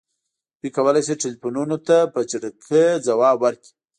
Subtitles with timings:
[0.59, 3.71] دوی کولی شي ټیلیفونونو ته په چټکۍ ځواب ورکړي